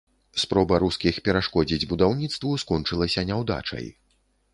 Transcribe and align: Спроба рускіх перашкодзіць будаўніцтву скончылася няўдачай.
Спроба 0.43 0.77
рускіх 0.83 1.19
перашкодзіць 1.27 1.87
будаўніцтву 1.91 2.55
скончылася 2.65 3.25
няўдачай. 3.29 3.85